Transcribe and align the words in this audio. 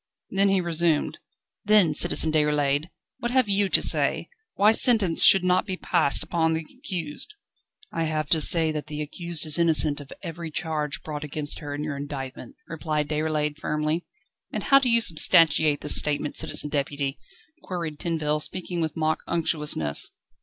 Then 0.31 0.49
he 0.49 0.61
resumed: 0.61 1.19
"Then, 1.63 1.93
Citizen 1.93 2.31
Déroulède, 2.31 2.87
what 3.19 3.29
have 3.29 3.47
you 3.47 3.69
to 3.69 3.83
say, 3.83 4.29
why 4.55 4.71
sentence 4.71 5.23
should 5.23 5.43
not 5.43 5.67
be 5.67 5.77
passed 5.77 6.23
upon 6.23 6.53
the 6.53 6.65
accused?" 6.79 7.35
"I 7.91 8.05
have 8.05 8.27
to 8.31 8.41
say 8.41 8.71
that 8.71 8.87
the 8.87 8.99
accused 9.03 9.45
is 9.45 9.59
innocent 9.59 10.01
of 10.01 10.11
every 10.23 10.49
charge 10.49 11.03
brought 11.03 11.23
against 11.23 11.59
her 11.59 11.75
in 11.75 11.83
your 11.83 11.95
indictment," 11.97 12.55
replied 12.67 13.09
Déroulède 13.09 13.59
firmly. 13.59 14.03
"And 14.51 14.63
how 14.63 14.79
do 14.79 14.89
you 14.89 15.01
substantiate 15.01 15.81
this 15.81 15.97
statement, 15.99 16.35
Citizen 16.35 16.71
Deputy?" 16.71 17.19
queried 17.61 17.99
Tinville, 17.99 18.39
speaking 18.41 18.81
with 18.81 18.97
mock 18.97 19.21
unctuousness. 19.27 20.09